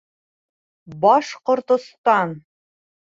[1.03, 2.29] БАШҠОРТОСТАН